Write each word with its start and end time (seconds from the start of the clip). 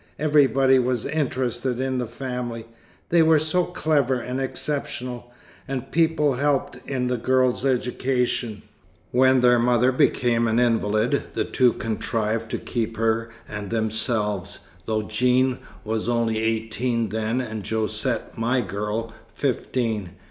Everybody 0.17 0.79
was 0.79 1.05
interested 1.05 1.79
in 1.79 1.99
the 1.99 2.07
family, 2.07 2.65
they 3.09 3.21
were 3.21 3.37
so 3.37 3.65
clever 3.65 4.15
and 4.19 4.41
exceptional, 4.41 5.31
and 5.67 5.91
people 5.91 6.33
helped 6.33 6.77
in 6.89 7.05
the 7.05 7.17
girls' 7.19 7.63
education. 7.67 8.63
When 9.11 9.41
their 9.41 9.59
mother 9.59 9.91
became 9.91 10.47
an 10.47 10.57
invalid, 10.57 11.25
the 11.35 11.45
two 11.45 11.73
contrived 11.73 12.49
to 12.49 12.57
keep 12.57 12.97
her 12.97 13.29
and 13.47 13.69
themselves, 13.69 14.61
though 14.87 15.03
Jeanne 15.03 15.59
was 15.83 16.09
only 16.09 16.39
eighteen 16.39 17.09
then, 17.09 17.39
and 17.39 17.63
Josette, 17.63 18.35
my 18.35 18.59
girl, 18.61 19.13
fifteen. 19.31 20.13